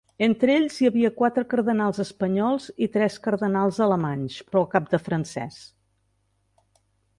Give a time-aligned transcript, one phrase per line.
[0.25, 5.63] Entre ells hi havia quatre cardenals espanyols i tres cardenals alemanys, però cap de francès.